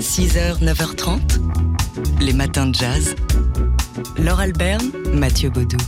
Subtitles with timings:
[0.00, 1.20] 6h, 9h30,
[2.20, 3.14] les matins de jazz.
[4.18, 5.78] Laure Alberne, Mathieu Baudou.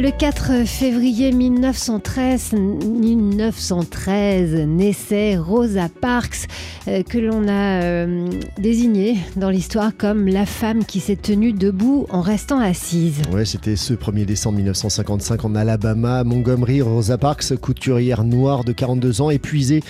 [0.00, 6.46] Le 4 février 1913, 1913 naissait Rosa Parks,
[6.86, 12.06] euh, que l'on a euh, désignée dans l'histoire comme la femme qui s'est tenue debout
[12.10, 13.22] en restant assise.
[13.32, 16.80] Ouais, c'était ce 1er décembre 1955 en Alabama, Montgomery.
[16.80, 19.82] Rosa Parks, couturière noire de 42 ans, épuisée,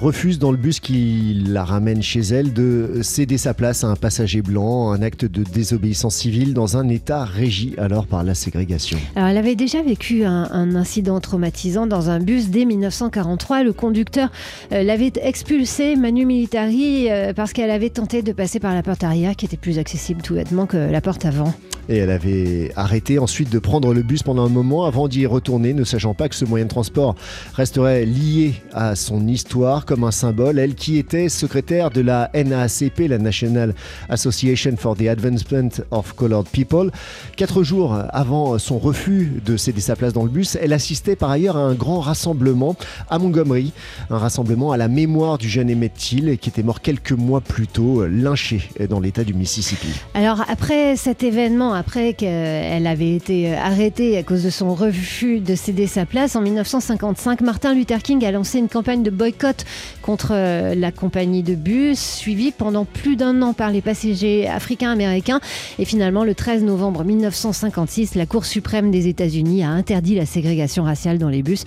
[0.00, 3.96] refuse dans le bus qui la ramène chez elle de céder sa place à un
[3.96, 8.98] passager blanc, un acte de désobéissance civile dans un État régi alors par la ségrégation.
[9.14, 13.62] Alors, elle avait déjà vécu un, incident traumatisant dans un bus dès 1943.
[13.62, 14.30] Le conducteur
[14.72, 19.04] euh, l'avait expulsée, Manu Militari, euh, parce qu'elle avait tenté de passer par la porte
[19.04, 21.52] arrière qui était plus accessible tout bêtement que la porte avant.
[21.88, 25.74] Et elle avait arrêté ensuite de prendre le bus pendant un moment avant d'y retourner,
[25.74, 27.16] ne sachant pas que ce moyen de transport
[27.54, 30.60] resterait lié à son histoire comme un symbole.
[30.60, 33.74] Elle qui était secrétaire de la NAACP, la National
[34.08, 36.92] Association for the Advancement of Colored People.
[37.36, 41.30] Quatre jours avant son refus de céder sa place dans le bus, elle assistait par
[41.30, 42.76] ailleurs à un grand rassemblement
[43.10, 43.72] à Montgomery,
[44.10, 47.66] un rassemblement à la mémoire du jeune Emmett Till qui était mort quelques mois plus
[47.66, 49.88] tôt, lynché dans l'état du Mississippi.
[50.14, 55.54] Alors après cet événement, après qu'elle avait été arrêtée à cause de son refus de
[55.54, 59.64] céder sa place, en 1955, Martin Luther King a lancé une campagne de boycott
[60.02, 65.40] contre euh, la compagnie de bus, suivie pendant plus d'un an par les passagers africains-américains.
[65.78, 69.31] Et finalement, le 13 novembre 1956, la Cour suprême des États-Unis
[69.62, 71.64] a interdit la ségrégation raciale dans les bus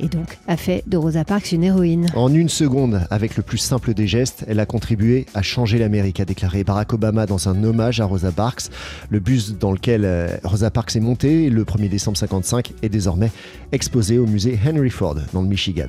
[0.00, 2.06] et donc a fait de Rosa Parks une héroïne.
[2.14, 6.20] En une seconde, avec le plus simple des gestes, elle a contribué à changer l'Amérique,
[6.20, 8.64] a déclaré Barack Obama dans un hommage à Rosa Parks.
[9.10, 13.30] Le bus dans lequel euh, Rosa Parks est montée le 1er décembre 55 est désormais
[13.72, 15.88] exposé au musée Henry Ford dans le Michigan.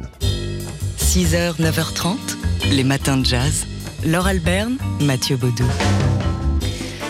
[0.98, 2.16] 6h, 9h30,
[2.72, 3.66] les matins de jazz.
[4.06, 5.66] Laure Alberne, Mathieu Baudou.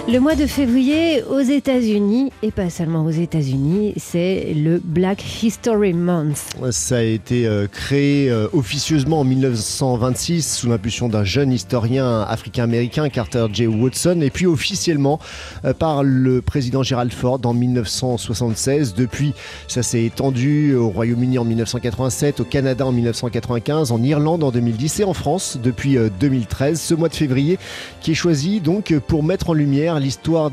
[0.08, 5.94] Le mois de février aux États-Unis, et pas seulement aux États-Unis, c'est le Black History
[5.94, 6.54] Month.
[6.70, 13.10] Ça a été euh, créé euh, officieusement en 1926 sous l'impulsion d'un jeune historien africain-américain,
[13.10, 13.66] Carter J.
[13.66, 15.20] Woodson, et puis officiellement
[15.66, 18.94] euh, par le président Gerald Ford en 1976.
[18.94, 19.34] Depuis,
[19.68, 25.00] ça s'est étendu au Royaume-Uni en 1987, au Canada en 1995, en Irlande en 2010
[25.00, 26.80] et en France depuis 2013.
[26.80, 27.58] Ce mois de février
[28.02, 30.52] qui est choisi donc pour mettre en lumière l'histoire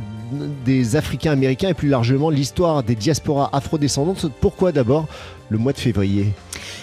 [0.65, 4.26] des Africains américains et plus largement l'histoire des diasporas afrodescendantes.
[4.41, 5.06] Pourquoi d'abord
[5.50, 6.32] le mois de février?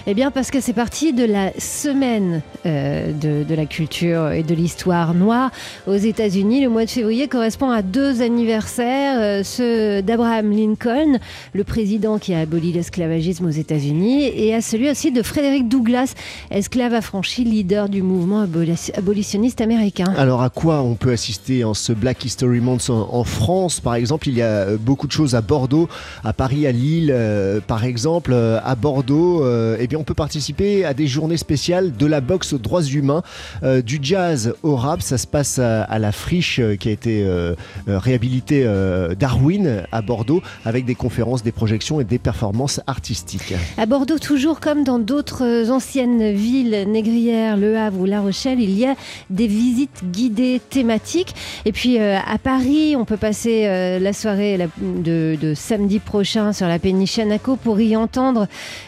[0.07, 4.43] Eh bien parce que c'est parti de la semaine euh, de, de, la culture et
[4.43, 5.51] de l'histoire noire
[5.87, 6.61] aux États-Unis.
[6.61, 11.19] Le mois de février correspond à deux anniversaires, euh, ceux d'Abraham Lincoln,
[11.53, 16.15] le président qui a aboli l'esclavagisme aux États-Unis, et à celui aussi de Frédéric Douglass,
[16.49, 18.47] esclave affranchi, leader du mouvement
[18.95, 20.13] abolitionniste américain.
[20.17, 23.38] Alors à quoi on peut assister en ce Black History Month en, en France
[23.83, 25.87] Par exemple, il y a beaucoup de choses à Bordeaux,
[26.23, 30.85] à Paris, à Lille, euh, par exemple à Bordeaux, euh, eh bien on peut participer
[30.85, 33.23] à des journées spéciales de la boxe aux droits humains,
[33.63, 35.01] euh, du jazz au rap.
[35.01, 37.55] Ça se passe à, à la friche euh, qui a été euh,
[37.87, 43.53] réhabilitée euh, Darwin à Bordeaux avec des conférences, des projections et des performances artistiques.
[43.77, 48.77] À Bordeaux, toujours comme dans d'autres anciennes villes négrières, Le Havre ou La Rochelle, il
[48.77, 48.95] y a
[49.29, 51.33] des visites guidées thématiques.
[51.65, 56.79] Et puis à Paris, on peut passer la soirée de, de samedi prochain sur la
[56.79, 58.47] péniche Anaco pour y entendre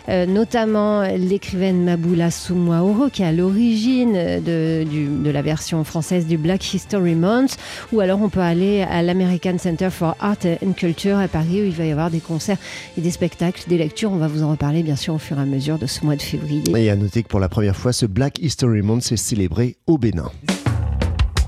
[0.10, 6.26] euh, notamment l'écrivaine Maboula Soumoaoro qui est à l'origine de, du, de la version française
[6.26, 7.58] du Black History Month
[7.92, 11.66] ou alors on peut aller à l'American Center for Art and Culture à Paris où
[11.66, 12.58] il va y avoir des concerts
[12.98, 14.12] et des spectacles, des lectures.
[14.12, 16.16] On va vous en reparler bien sûr au fur et à mesure de ce mois
[16.16, 16.64] de février.
[16.76, 19.98] Et à noter que pour la première fois, ce Black History Month s'est célébré au
[19.98, 20.32] Bénin.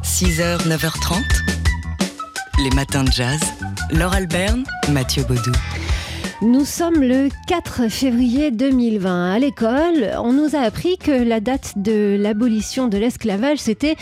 [0.03, 1.62] 6h, 9h30,
[2.63, 3.41] les matins de jazz.
[3.91, 5.51] Laure Alberne, Mathieu Baudou.
[6.41, 9.34] Nous sommes le 4 février 2020.
[9.34, 13.96] À l'école, on nous a appris que la date de l'abolition de l'esclavage, c'était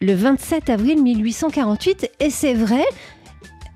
[0.00, 2.10] le 27 avril 1848.
[2.20, 2.84] Et c'est vrai,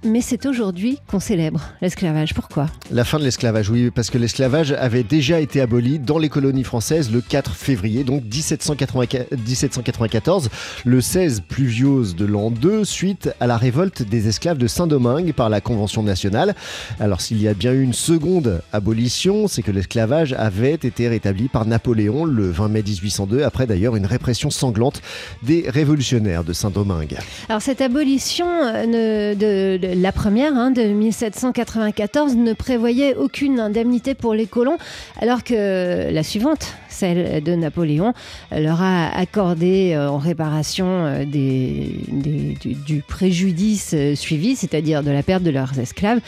[0.05, 2.35] mais c'est aujourd'hui qu'on célèbre l'esclavage.
[2.35, 2.67] Pourquoi?
[2.91, 6.65] La fin de l'esclavage, oui, parce que l'esclavage avait déjà été aboli dans les colonies
[6.65, 10.51] françaises le 4 février, donc 1794,
[10.85, 15.49] le 16 pluviose de l'an 2, suite à la révolte des esclaves de Saint-Domingue par
[15.49, 16.55] la Convention nationale.
[17.01, 21.49] Alors s'il y a bien eu une seconde abolition, c'est que l'esclavage avait été rétabli
[21.49, 25.01] par Napoléon le 20 mai 1802, après d'ailleurs une répression sanglante
[25.43, 27.17] des révolutionnaires de Saint-Domingue.
[27.49, 34.15] Alors cette abolition euh, ne, de, la première, hein, de 1794, ne prévoyait aucune indemnité
[34.15, 34.79] pour les colons,
[35.21, 38.13] alors que la suivante, celle de Napoléon,
[38.51, 45.79] leur a accordé en réparation des, du, préjudice suivi, c'est-à-dire de la perte de leurs
[45.79, 46.21] esclaves,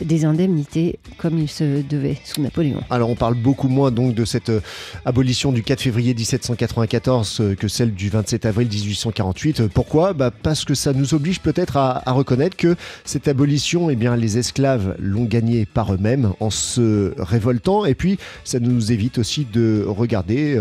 [0.00, 2.80] des indemnités comme il se devait sous Napoléon.
[2.90, 4.60] Alors on parle beaucoup moins donc de cette euh,
[5.04, 9.60] abolition du 4 février 1794 euh, que celle du 27 avril 1848.
[9.60, 10.12] Euh, pourquoi?
[10.12, 14.38] Bah Parce que ça nous oblige peut-être à, reconnaître que cette abolition, eh bien, les
[14.38, 19.84] esclaves l'ont gagnée par eux-mêmes en se révoltant et puis ça nous évite aussi de
[19.86, 20.58] regarder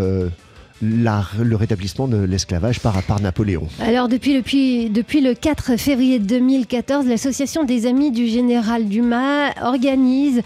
[0.83, 3.67] le rétablissement de l'esclavage par, par Napoléon.
[3.79, 10.41] Alors depuis, depuis, depuis le 4 février 2014, l'association des amis du général Dumas organise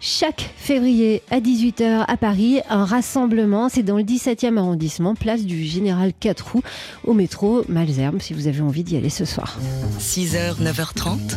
[0.00, 3.68] chaque février à 18h à Paris, un rassemblement.
[3.68, 6.62] C'est dans le 17e arrondissement, place du Général 4 roues,
[7.04, 9.58] au métro Malzerbe, si vous avez envie d'y aller ce soir.
[9.98, 11.36] 6h, 9h30,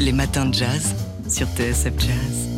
[0.00, 0.94] les matins de jazz
[1.28, 2.51] sur TSF Jazz.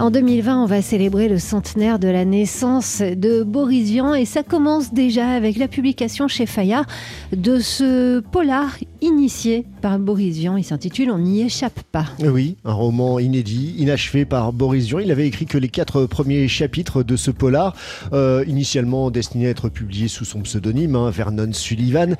[0.00, 4.44] En 2020, on va célébrer le centenaire de la naissance de Boris Vian et ça
[4.44, 6.86] commence déjà avec la publication chez Fayard
[7.32, 10.56] de ce polar initié par Boris Vian.
[10.56, 12.06] Il s'intitule On n'y échappe pas.
[12.20, 15.00] Oui, un roman inédit, inachevé par Boris Vian.
[15.00, 17.74] Il avait écrit que les quatre premiers chapitres de ce polar,
[18.12, 22.14] euh, initialement destiné à être publié sous son pseudonyme, hein, Vernon Sullivan.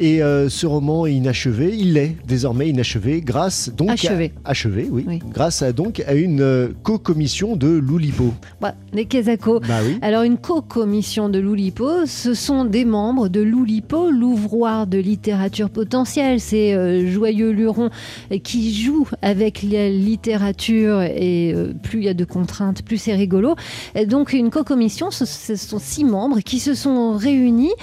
[0.00, 5.60] Et euh, ce roman inachevé, il est désormais inachevé grâce donc achevé, achevé oui, grâce
[5.60, 8.32] à donc à une euh, co-commission de Loulipo.
[8.62, 9.60] Bah, les Kezako.
[9.60, 9.98] Bah oui.
[10.00, 16.40] Alors une co-commission de Loulipo, ce sont des membres de Loulipo, l'ouvroir de littérature potentielle.
[16.40, 17.90] C'est euh, joyeux Luron
[18.42, 23.54] qui joue avec la littérature et plus il y a de contraintes, plus c'est rigolo.
[23.94, 27.74] Et donc une co-commission, ce, sont six membres qui se sont réunis,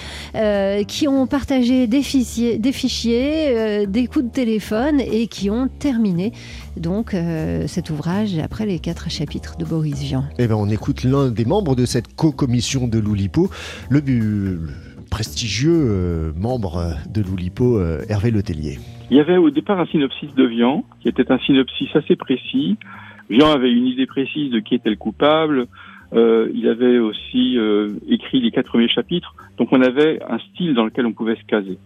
[0.88, 6.32] qui ont partagé des des fichiers, euh, des coups de téléphone et qui ont terminé
[6.76, 10.24] donc euh, cet ouvrage après les quatre chapitres de Boris Vian.
[10.38, 13.50] Eh ben, on écoute l'un des membres de cette co-commission de Loulipo,
[13.90, 14.00] le,
[15.10, 18.78] prestigieux euh, membre de Loulipo, Hervé Letellier.
[19.10, 22.76] Il y avait au départ un synopsis de Vian, qui était un synopsis assez précis.
[23.28, 25.66] Vian avait une idée précise de qui était le coupable,
[26.14, 30.74] euh, il avait aussi euh, écrit les quatre premiers chapitres, donc on avait un style
[30.74, 31.78] dans lequel on pouvait se caser.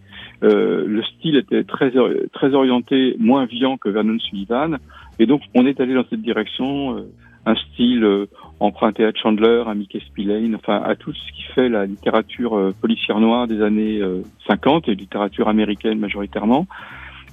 [0.43, 1.93] Euh, le style était très
[2.33, 4.77] très orienté, moins viand que Vernon Sullivan,
[5.19, 7.01] et donc on est allé dans cette direction, euh,
[7.45, 8.25] un style euh,
[8.59, 13.19] emprunté à Chandler, à Mickey Spillane, enfin à tout ce qui fait la littérature policière
[13.19, 14.01] noire des années
[14.47, 16.67] 50 et littérature américaine majoritairement.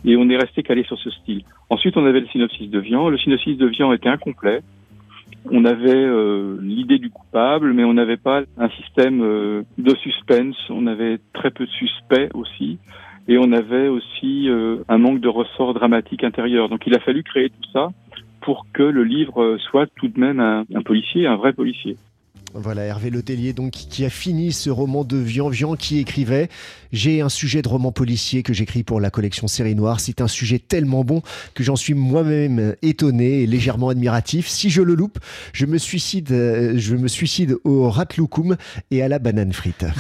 [0.05, 1.43] Et on est resté calé sur ce style.
[1.69, 3.11] Ensuite, on avait le synopsis de Vian.
[3.11, 4.61] Le synopsis de Vian était incomplet.
[5.51, 10.57] On avait euh, l'idée du coupable, mais on n'avait pas un système euh, de suspense.
[10.69, 12.79] On avait très peu de suspects aussi.
[13.29, 16.69] Et on avait aussi euh, un manque de ressort dramatique intérieur.
[16.69, 17.89] Donc il a fallu créer tout ça
[18.43, 21.97] pour que le livre soit tout de même un, un policier, un vrai policier.
[22.52, 25.49] Voilà, Hervé Letellier, donc, qui a fini ce roman de Vian.
[25.49, 26.49] Vian qui écrivait
[26.93, 30.00] J'ai un sujet de roman policier que j'écris pour la collection Série Noire.
[30.00, 31.23] C'est un sujet tellement bon
[31.55, 34.49] que j'en suis moi-même étonné et légèrement admiratif.
[34.49, 35.20] Si je le loupe,
[35.52, 38.56] je me suicide, euh, je me suicide au ratloukoum
[38.91, 39.85] et à la banane frite.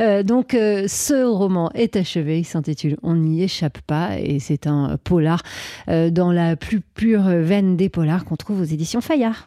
[0.00, 2.40] Euh, donc, euh, ce roman est achevé.
[2.40, 5.40] Il s'intitule On n'y échappe pas et c'est un polar
[5.86, 9.42] dans la plus pure veine des polars qu'on trouve aux éditions Fayard.